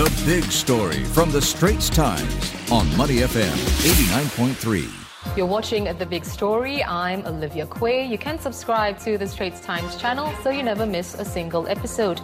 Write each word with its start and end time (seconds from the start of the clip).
The 0.00 0.22
big 0.24 0.44
story 0.44 1.04
from 1.04 1.30
the 1.30 1.42
Straits 1.42 1.90
Times 1.90 2.54
on 2.72 2.86
Money 2.96 3.16
FM 3.16 3.54
89.3. 3.84 5.36
You're 5.36 5.44
watching 5.44 5.84
The 5.98 6.06
Big 6.06 6.24
Story. 6.24 6.82
I'm 6.82 7.26
Olivia 7.26 7.66
Quay. 7.66 8.06
You 8.06 8.16
can 8.16 8.38
subscribe 8.38 8.98
to 9.00 9.18
the 9.18 9.28
Straits 9.28 9.60
Times 9.60 9.96
channel 9.96 10.32
so 10.42 10.48
you 10.48 10.62
never 10.62 10.86
miss 10.86 11.12
a 11.16 11.24
single 11.26 11.68
episode. 11.68 12.18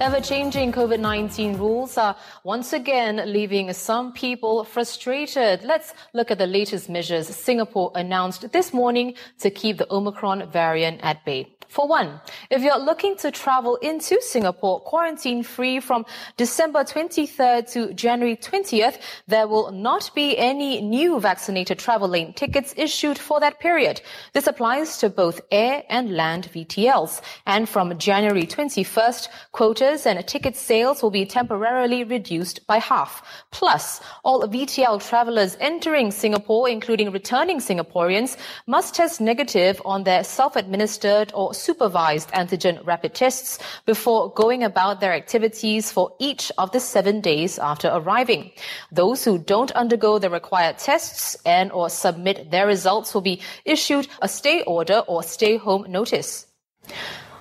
Ever 0.00 0.22
changing 0.22 0.72
COVID 0.72 1.00
19 1.00 1.58
rules 1.58 1.98
are 1.98 2.16
once 2.44 2.72
again 2.72 3.20
leaving 3.30 3.70
some 3.74 4.14
people 4.14 4.64
frustrated. 4.64 5.62
Let's 5.64 5.92
look 6.14 6.30
at 6.30 6.38
the 6.38 6.46
latest 6.46 6.88
measures 6.88 7.28
Singapore 7.28 7.92
announced 7.94 8.52
this 8.52 8.72
morning 8.72 9.16
to 9.40 9.50
keep 9.50 9.76
the 9.76 9.92
Omicron 9.92 10.48
variant 10.50 11.00
at 11.02 11.26
bay. 11.26 11.57
For 11.68 11.86
one, 11.86 12.20
if 12.50 12.62
you're 12.62 12.78
looking 12.78 13.14
to 13.18 13.30
travel 13.30 13.76
into 13.76 14.20
Singapore 14.22 14.80
quarantine 14.80 15.42
free 15.42 15.80
from 15.80 16.06
December 16.38 16.82
23rd 16.82 17.70
to 17.72 17.92
January 17.92 18.36
20th, 18.36 18.98
there 19.26 19.46
will 19.46 19.70
not 19.70 20.10
be 20.14 20.36
any 20.38 20.80
new 20.80 21.20
vaccinated 21.20 21.78
travel 21.78 22.08
lane 22.08 22.32
tickets 22.32 22.72
issued 22.78 23.18
for 23.18 23.38
that 23.40 23.60
period. 23.60 24.00
This 24.32 24.46
applies 24.46 24.96
to 24.98 25.10
both 25.10 25.42
air 25.50 25.82
and 25.90 26.16
land 26.16 26.48
VTLs. 26.54 27.20
And 27.46 27.68
from 27.68 27.98
January 27.98 28.46
21st, 28.46 29.28
quotas 29.52 30.06
and 30.06 30.26
ticket 30.26 30.56
sales 30.56 31.02
will 31.02 31.10
be 31.10 31.26
temporarily 31.26 32.02
reduced 32.02 32.66
by 32.66 32.78
half. 32.78 33.22
Plus, 33.50 34.00
all 34.24 34.40
VTL 34.48 35.06
travelers 35.06 35.58
entering 35.60 36.12
Singapore, 36.12 36.66
including 36.66 37.12
returning 37.12 37.58
Singaporeans, 37.58 38.38
must 38.66 38.94
test 38.94 39.20
negative 39.20 39.82
on 39.84 40.04
their 40.04 40.24
self-administered 40.24 41.30
or 41.34 41.52
supervised 41.58 42.30
antigen 42.30 42.84
rapid 42.86 43.14
tests 43.14 43.58
before 43.84 44.32
going 44.32 44.62
about 44.64 45.00
their 45.00 45.12
activities 45.12 45.90
for 45.92 46.12
each 46.18 46.50
of 46.58 46.72
the 46.72 46.80
seven 46.80 47.20
days 47.20 47.58
after 47.58 47.88
arriving. 47.88 48.50
Those 48.92 49.24
who 49.24 49.38
don't 49.38 49.70
undergo 49.72 50.18
the 50.18 50.30
required 50.30 50.78
tests 50.78 51.36
and 51.44 51.72
or 51.72 51.90
submit 51.90 52.50
their 52.50 52.66
results 52.66 53.12
will 53.12 53.22
be 53.22 53.40
issued 53.64 54.08
a 54.22 54.28
stay 54.28 54.62
order 54.62 55.02
or 55.06 55.22
stay 55.22 55.56
home 55.56 55.86
notice. 55.88 56.46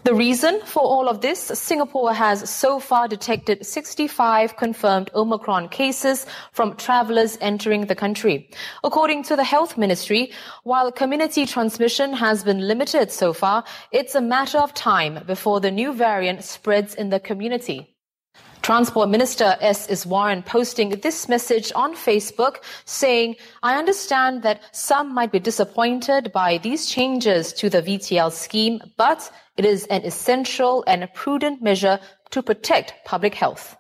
The 0.08 0.16
reason 0.16 0.62
for 0.64 0.84
all 0.84 1.10
of 1.10 1.20
this, 1.20 1.38
Singapore 1.38 2.14
has 2.14 2.50
so 2.50 2.80
far 2.80 3.10
detected 3.10 3.66
65 3.66 4.56
confirmed 4.56 5.12
Omicron 5.14 5.68
cases 5.68 6.26
from 6.54 6.78
travelers 6.78 7.38
entering 7.42 7.88
the 7.88 7.94
country. 7.94 8.50
According 8.86 9.24
to 9.24 9.36
the 9.36 9.44
Health 9.44 9.78
Ministry, 9.78 10.32
while 10.64 10.94
community 10.94 11.46
transmission 11.46 12.14
has 12.14 12.46
been 12.46 12.66
limited 12.70 13.12
so 13.12 13.34
far, 13.34 13.66
it's 13.92 14.16
a 14.16 14.22
matter 14.22 14.60
of 14.60 14.74
time 14.74 15.26
before 15.28 15.60
the 15.60 15.72
new 15.72 15.92
variant 15.92 16.42
spreads 16.42 16.96
in 16.96 17.10
the 17.10 17.20
community. 17.20 17.97
Transport 18.68 19.08
Minister 19.08 19.56
S. 19.62 19.88
Iswaran 19.88 20.46
posting 20.46 20.90
this 20.90 21.30
message 21.30 21.72
on 21.74 21.96
Facebook 21.96 22.58
saying, 22.84 23.38
I 23.64 23.78
understand 23.78 24.44
that 24.44 24.62
some 24.74 25.14
might 25.14 25.32
be 25.32 25.40
disappointed 25.40 26.34
by 26.34 26.58
these 26.58 26.86
changes 26.86 27.54
to 27.54 27.70
the 27.70 27.82
VTL 27.82 28.30
scheme, 28.30 28.82
but 28.98 29.32
it 29.56 29.64
is 29.64 29.86
an 29.86 30.04
essential 30.04 30.84
and 30.86 31.08
prudent 31.14 31.62
measure 31.62 31.98
to 32.32 32.44
protect 32.44 32.94
public 33.06 33.36
health. 33.36 33.78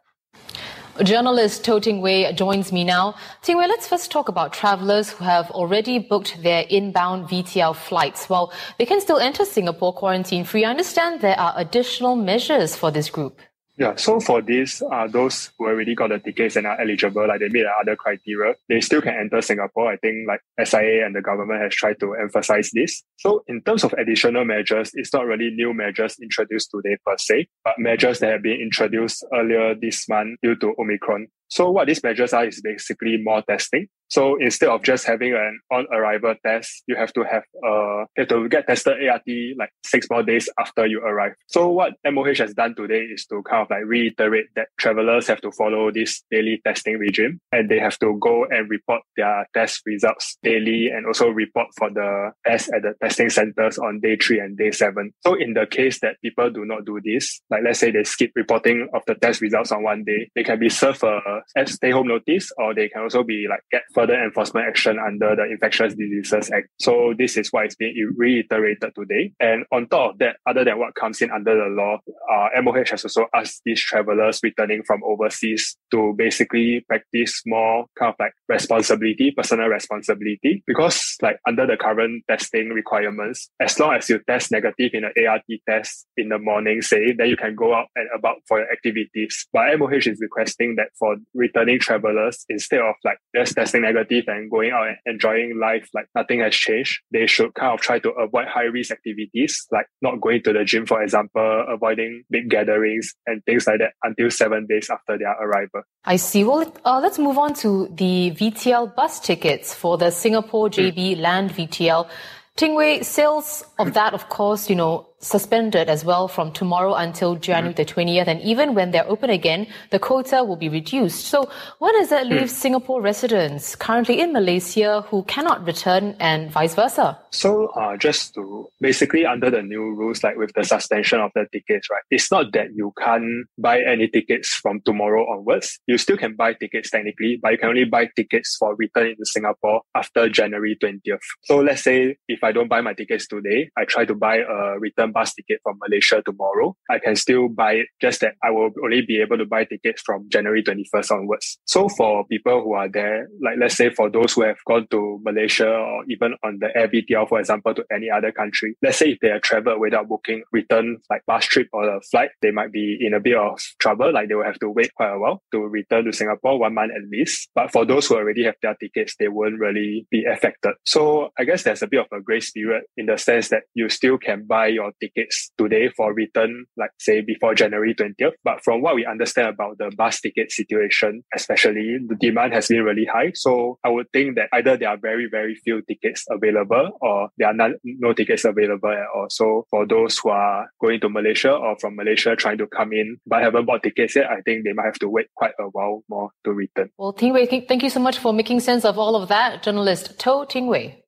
Journalist 1.03 1.65
Toh 1.65 1.81
Ting 1.81 1.99
Wei 1.99 2.31
joins 2.31 2.71
me 2.71 2.85
now. 2.85 3.15
Ting 3.41 3.57
Wei, 3.57 3.67
let's 3.67 3.89
first 3.89 4.09
talk 4.09 4.29
about 4.29 4.53
travelers 4.53 5.09
who 5.09 5.25
have 5.25 5.51
already 5.51 5.99
booked 5.99 6.41
their 6.41 6.63
inbound 6.69 7.27
VTL 7.27 7.75
flights. 7.75 8.29
Well, 8.29 8.53
they 8.79 8.85
can 8.85 9.01
still 9.01 9.17
enter 9.17 9.43
Singapore 9.43 9.91
quarantine 9.91 10.45
free. 10.45 10.63
I 10.63 10.69
understand 10.69 11.19
there 11.19 11.37
are 11.37 11.53
additional 11.57 12.15
measures 12.15 12.77
for 12.77 12.89
this 12.89 13.09
group. 13.09 13.41
Yeah, 13.79 13.93
so 13.95 14.19
for 14.19 14.41
this, 14.41 14.81
uh, 14.81 15.07
those 15.07 15.51
who 15.57 15.67
already 15.67 15.93
got 15.93 16.09
the 16.09 16.17
tickets 16.17 16.55
and 16.55 16.65
are 16.65 16.81
eligible, 16.81 17.27
like 17.27 17.41
they 17.41 17.49
meet 17.49 17.61
the 17.61 17.71
other 17.79 17.95
criteria, 17.95 18.55
they 18.67 18.81
still 18.81 19.03
can 19.03 19.13
enter 19.13 19.39
Singapore. 19.39 19.91
I 19.91 19.97
think 19.97 20.27
like 20.27 20.41
SIA 20.63 21.05
and 21.05 21.15
the 21.15 21.21
government 21.21 21.61
has 21.61 21.75
tried 21.75 21.99
to 21.99 22.15
emphasize 22.15 22.71
this. 22.73 23.03
So 23.17 23.43
in 23.47 23.61
terms 23.61 23.83
of 23.83 23.93
additional 23.93 24.45
measures, 24.45 24.89
it's 24.95 25.13
not 25.13 25.27
really 25.27 25.51
new 25.51 25.75
measures 25.75 26.17
introduced 26.19 26.71
today 26.71 26.97
per 27.05 27.17
se, 27.19 27.49
but 27.63 27.77
measures 27.77 28.17
that 28.19 28.31
have 28.31 28.41
been 28.41 28.59
introduced 28.59 29.23
earlier 29.31 29.75
this 29.75 30.09
month 30.09 30.39
due 30.41 30.55
to 30.55 30.73
Omicron. 30.79 31.27
So 31.49 31.71
what 31.71 31.87
these 31.87 32.03
measures 32.03 32.33
are 32.33 32.45
is 32.45 32.61
basically 32.61 33.17
more 33.21 33.41
testing. 33.47 33.87
So 34.09 34.37
instead 34.39 34.69
of 34.69 34.83
just 34.83 35.05
having 35.05 35.33
an 35.33 35.59
on-arrival 35.71 36.35
test, 36.45 36.83
you 36.87 36.95
have 36.95 37.11
to 37.13 37.23
have 37.23 37.43
uh 37.65 38.05
you 38.15 38.19
have 38.19 38.27
to 38.29 38.49
get 38.49 38.67
tested 38.67 39.05
ART 39.07 39.23
like 39.57 39.71
six 39.85 40.07
more 40.09 40.23
days 40.23 40.49
after 40.57 40.85
you 40.85 41.01
arrive. 41.01 41.33
So 41.47 41.69
what 41.69 41.93
MOH 42.05 42.35
has 42.35 42.53
done 42.53 42.75
today 42.75 43.01
is 43.01 43.25
to 43.25 43.43
kind 43.43 43.63
of 43.63 43.69
like 43.69 43.83
reiterate 43.85 44.45
that 44.55 44.67
travelers 44.77 45.27
have 45.27 45.41
to 45.41 45.51
follow 45.51 45.91
this 45.91 46.23
daily 46.31 46.61
testing 46.65 46.97
regime 46.97 47.39
and 47.51 47.69
they 47.69 47.79
have 47.79 47.99
to 47.99 48.17
go 48.21 48.45
and 48.45 48.69
report 48.69 49.01
their 49.17 49.45
test 49.53 49.81
results 49.85 50.37
daily 50.41 50.87
and 50.87 51.05
also 51.05 51.27
report 51.27 51.67
for 51.77 51.89
the 51.89 52.31
test 52.45 52.71
at 52.73 52.83
the 52.83 52.93
testing 53.03 53.29
centers 53.29 53.77
on 53.77 53.99
day 53.99 54.15
three 54.15 54.39
and 54.39 54.57
day 54.57 54.71
seven. 54.71 55.11
So 55.25 55.33
in 55.33 55.53
the 55.53 55.65
case 55.65 55.99
that 55.99 56.15
people 56.21 56.49
do 56.49 56.63
not 56.63 56.85
do 56.85 57.01
this, 57.03 57.41
like 57.49 57.61
let's 57.65 57.79
say 57.79 57.91
they 57.91 58.05
skip 58.05 58.31
reporting 58.35 58.87
of 58.93 59.01
the 59.05 59.15
test 59.15 59.41
results 59.41 59.71
on 59.73 59.83
one 59.83 60.05
day, 60.05 60.29
they 60.33 60.43
can 60.43 60.59
be 60.59 60.69
served 60.69 61.03
a 61.03 61.36
stay 61.65 61.91
home 61.91 62.07
notice 62.07 62.51
or 62.57 62.73
they 62.73 62.89
can 62.89 63.03
also 63.03 63.23
be 63.23 63.45
like 63.49 63.61
get 63.71 63.83
further 63.93 64.21
enforcement 64.21 64.67
action 64.67 64.97
under 64.99 65.35
the 65.35 65.43
Infectious 65.43 65.93
Diseases 65.93 66.51
Act. 66.51 66.67
So 66.79 67.13
this 67.17 67.37
is 67.37 67.49
why 67.51 67.65
it's 67.65 67.75
being 67.75 68.13
reiterated 68.15 68.93
today. 68.95 69.33
And 69.39 69.65
on 69.71 69.87
top 69.87 70.13
of 70.13 70.19
that, 70.19 70.37
other 70.47 70.63
than 70.63 70.79
what 70.79 70.95
comes 70.95 71.21
in 71.21 71.31
under 71.31 71.55
the 71.55 71.69
law, 71.69 71.99
uh, 72.31 72.61
MOH 72.61 72.91
has 72.91 73.03
also 73.03 73.25
asked 73.33 73.61
these 73.65 73.81
travelers 73.81 74.39
returning 74.43 74.83
from 74.85 75.01
overseas 75.03 75.77
to 75.91 76.13
basically 76.17 76.83
practice 76.87 77.41
more 77.45 77.85
kind 77.97 78.09
of 78.09 78.15
like 78.19 78.33
responsibility, 78.47 79.31
personal 79.35 79.67
responsibility, 79.67 80.63
because 80.65 81.15
like 81.21 81.37
under 81.47 81.65
the 81.65 81.77
current 81.77 82.23
testing 82.29 82.69
requirements, 82.69 83.49
as 83.59 83.79
long 83.79 83.95
as 83.95 84.09
you 84.09 84.19
test 84.27 84.51
negative 84.51 84.91
in 84.93 85.03
an 85.03 85.13
ART 85.27 85.43
test 85.67 86.07
in 86.17 86.29
the 86.29 86.39
morning, 86.39 86.81
say, 86.81 87.13
then 87.17 87.27
you 87.27 87.37
can 87.37 87.55
go 87.55 87.73
out 87.73 87.87
and 87.95 88.07
about 88.15 88.37
for 88.47 88.59
your 88.59 88.71
activities. 88.71 89.47
But 89.53 89.77
MOH 89.77 90.07
is 90.07 90.19
requesting 90.21 90.75
that 90.77 90.89
for 90.97 91.15
returning 91.33 91.79
travelers, 91.79 92.45
instead 92.49 92.79
of 92.79 92.95
like 93.03 93.17
just 93.35 93.55
testing 93.55 93.81
negative 93.81 94.25
and 94.27 94.49
going 94.49 94.71
out 94.71 94.87
and 94.87 94.97
enjoying 95.05 95.59
life 95.59 95.89
like 95.93 96.07
nothing 96.15 96.39
has 96.39 96.53
changed, 96.55 96.99
they 97.11 97.27
should 97.27 97.53
kind 97.53 97.73
of 97.73 97.81
try 97.81 97.99
to 97.99 98.09
avoid 98.11 98.47
high 98.47 98.63
risk 98.63 98.91
activities, 98.91 99.65
like 99.71 99.87
not 100.01 100.21
going 100.21 100.41
to 100.43 100.53
the 100.53 100.63
gym, 100.63 100.85
for 100.85 101.01
example, 101.01 101.65
avoiding 101.67 102.23
big 102.29 102.49
gatherings 102.49 103.13
and 103.25 103.43
things 103.45 103.67
like 103.67 103.79
that 103.79 103.93
until 104.03 104.29
seven 104.29 104.65
days 104.67 104.89
after 104.89 105.17
their 105.17 105.33
arrival. 105.33 105.81
I 106.05 106.15
see. 106.15 106.43
Well, 106.43 106.71
uh, 106.85 106.99
let's 107.01 107.19
move 107.19 107.37
on 107.37 107.53
to 107.55 107.87
the 107.93 108.31
VTL 108.31 108.95
bus 108.95 109.19
tickets 109.19 109.73
for 109.73 109.97
the 109.97 110.11
Singapore 110.11 110.69
JB 110.69 111.17
mm. 111.17 111.19
Land 111.19 111.51
VTL. 111.51 112.09
Ting 112.55 112.73
Wei, 112.73 113.03
sales 113.03 113.63
of 113.77 113.93
that, 113.93 114.15
of 114.15 114.29
course, 114.29 114.67
you 114.67 114.75
know, 114.75 115.07
suspended 115.19 115.89
as 115.89 116.05
well 116.05 116.27
from 116.27 116.51
tomorrow 116.51 116.93
until 116.93 117.35
January 117.35 117.73
mm. 117.73 117.77
the 117.77 117.85
20th. 117.85 118.27
And 118.27 118.41
even 118.41 118.75
when 118.75 118.91
they're 118.91 119.07
open 119.07 119.29
again, 119.29 119.67
the 119.89 119.99
quota 119.99 120.43
will 120.43 120.55
be 120.55 120.69
reduced. 120.69 121.25
So 121.25 121.49
what 121.79 121.93
does 121.93 122.09
that 122.09 122.27
leave 122.27 122.41
mm. 122.41 122.49
Singapore 122.49 123.01
residents 123.01 123.75
currently 123.75 124.19
in 124.19 124.31
Malaysia 124.31 125.03
who 125.09 125.23
cannot 125.23 125.65
return 125.65 126.15
and 126.19 126.51
vice 126.51 126.75
versa? 126.75 127.17
So 127.31 127.67
uh, 127.67 127.97
just 127.97 128.35
to 128.35 128.69
basically 128.79 129.25
under 129.25 129.49
the 129.49 129.61
new 129.61 129.95
rules, 129.95 130.23
like 130.23 130.37
with 130.37 130.53
the 130.53 130.63
suspension 130.63 131.19
of 131.19 131.31
the 131.33 131.47
tickets, 131.51 131.89
right? 131.89 132.03
It's 132.11 132.31
not 132.31 132.53
that 132.53 132.67
you 132.75 132.93
can't 132.99 133.47
buy 133.57 133.81
any 133.81 134.07
tickets 134.07 134.53
from 134.53 134.81
tomorrow 134.81 135.25
onwards. 135.29 135.79
You 135.87 135.97
still 135.97 136.17
can 136.17 136.35
buy 136.35 136.53
tickets 136.53 136.91
technically, 136.91 137.39
but 137.41 137.53
you 137.53 137.57
can 137.57 137.69
only 137.69 137.85
buy 137.85 138.09
tickets 138.15 138.55
for 138.57 138.75
return 138.75 139.07
into 139.07 139.25
Singapore 139.25 139.81
after 139.95 140.29
January 140.29 140.77
20th. 140.81 141.19
So 141.43 141.57
let's 141.57 141.83
say 141.83 142.17
if 142.27 142.43
I 142.43 142.51
don't 142.51 142.67
buy 142.67 142.81
my 142.81 142.93
tickets 142.93 143.27
today, 143.27 143.69
I 143.77 143.85
try 143.85 144.05
to 144.05 144.13
buy 144.13 144.37
a 144.37 144.77
return 144.79 145.06
return 145.07 145.13
bus 145.13 145.33
ticket 145.33 145.59
from 145.63 145.77
Malaysia 145.81 146.21
tomorrow, 146.25 146.75
I 146.89 146.99
can 146.99 147.15
still 147.15 147.49
buy 147.49 147.73
it, 147.73 147.87
just 148.01 148.21
that 148.21 148.33
I 148.43 148.51
will 148.51 148.69
only 148.83 149.01
be 149.01 149.21
able 149.21 149.37
to 149.37 149.45
buy 149.45 149.65
tickets 149.65 150.01
from 150.05 150.27
January 150.29 150.63
21st 150.63 151.11
onwards. 151.11 151.59
So 151.65 151.89
for 151.89 152.25
people 152.27 152.63
who 152.63 152.73
are 152.73 152.89
there, 152.89 153.27
like 153.41 153.55
let's 153.59 153.75
say 153.75 153.89
for 153.89 154.09
those 154.09 154.33
who 154.33 154.43
have 154.43 154.57
gone 154.67 154.87
to 154.91 155.19
Malaysia 155.23 155.69
or 155.69 156.03
even 156.09 156.35
on 156.43 156.59
the 156.59 156.75
Air 156.75 156.87
VTL, 156.87 157.29
for 157.29 157.39
example, 157.39 157.73
to 157.75 157.83
any 157.93 158.09
other 158.09 158.31
country, 158.31 158.75
let's 158.81 158.97
say 158.97 159.11
if 159.11 159.19
they 159.21 159.29
have 159.29 159.41
traveled 159.41 159.79
without 159.79 160.07
booking 160.07 160.43
return 160.51 160.97
like 161.09 161.25
bus 161.25 161.45
trip 161.45 161.67
or 161.73 161.87
a 161.87 162.01
flight, 162.01 162.29
they 162.41 162.51
might 162.51 162.71
be 162.71 162.97
in 162.99 163.13
a 163.13 163.19
bit 163.19 163.35
of 163.35 163.59
trouble. 163.79 164.13
Like 164.13 164.29
they 164.29 164.35
will 164.35 164.45
have 164.45 164.59
to 164.59 164.69
wait 164.69 164.93
quite 164.95 165.13
a 165.13 165.19
while 165.19 165.41
to 165.51 165.59
return 165.59 166.05
to 166.05 166.13
Singapore, 166.13 166.59
one 166.59 166.73
month 166.73 166.91
at 166.95 167.09
least. 167.09 167.49
But 167.55 167.71
for 167.71 167.85
those 167.85 168.07
who 168.07 168.15
already 168.15 168.43
have 168.45 168.55
their 168.61 168.75
tickets, 168.75 169.15
they 169.19 169.27
won't 169.27 169.59
really 169.59 170.07
be 170.11 170.25
affected. 170.25 170.73
So 170.85 171.29
I 171.37 171.43
guess 171.43 171.63
there's 171.63 171.81
a 171.81 171.87
bit 171.87 172.01
of 172.01 172.07
a 172.11 172.21
grace 172.21 172.51
period 172.51 172.83
in 172.95 173.07
the 173.07 173.17
sense 173.17 173.49
that 173.49 173.63
you 173.73 173.89
still 173.89 174.17
can 174.17 174.45
buy 174.45 174.67
your 174.67 174.91
tickets 174.99 175.51
today 175.57 175.89
for 175.95 176.13
return, 176.13 176.65
like 176.77 176.91
say 176.99 177.21
before 177.21 177.55
January 177.55 177.93
20th. 177.95 178.33
But 178.43 178.63
from 178.63 178.81
what 178.81 178.95
we 178.95 179.05
understand 179.05 179.49
about 179.49 179.77
the 179.77 179.91
bus 179.95 180.21
ticket 180.21 180.51
situation, 180.51 181.23
especially 181.35 181.97
the 182.07 182.15
demand 182.15 182.53
has 182.53 182.67
been 182.67 182.83
really 182.83 183.05
high. 183.05 183.31
So 183.35 183.79
I 183.83 183.89
would 183.89 184.07
think 184.11 184.35
that 184.35 184.49
either 184.53 184.77
there 184.77 184.89
are 184.89 184.97
very, 184.97 185.27
very 185.29 185.55
few 185.55 185.81
tickets 185.81 186.25
available 186.29 186.97
or 187.01 187.29
there 187.37 187.49
are 187.49 187.53
not, 187.53 187.71
no 187.83 188.13
tickets 188.13 188.45
available 188.45 188.89
at 188.89 189.07
all. 189.15 189.27
So 189.29 189.65
for 189.69 189.85
those 189.85 190.17
who 190.17 190.29
are 190.29 190.69
going 190.81 190.99
to 191.01 191.09
Malaysia 191.09 191.51
or 191.51 191.77
from 191.79 191.95
Malaysia 191.95 192.35
trying 192.35 192.57
to 192.59 192.67
come 192.67 192.93
in 192.93 193.17
but 193.25 193.41
haven't 193.41 193.65
bought 193.65 193.83
tickets 193.83 194.15
yet, 194.15 194.29
I 194.29 194.41
think 194.41 194.63
they 194.63 194.73
might 194.73 194.85
have 194.85 194.99
to 194.99 195.09
wait 195.09 195.27
quite 195.35 195.53
a 195.59 195.63
while 195.63 196.03
more 196.09 196.31
to 196.45 196.51
return. 196.51 196.89
Well, 196.97 197.13
Ting 197.13 197.33
Wei, 197.33 197.45
thank 197.45 197.83
you 197.83 197.89
so 197.89 197.99
much 197.99 198.17
for 198.17 198.33
making 198.33 198.59
sense 198.59 198.85
of 198.85 198.97
all 198.97 199.15
of 199.15 199.29
that. 199.29 199.63
Journalist 199.63 200.19
Toh 200.19 200.45
Ting 200.45 200.67
Wei. 200.67 201.03